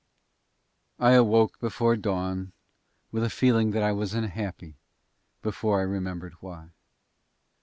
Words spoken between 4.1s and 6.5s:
unhappy before I remembered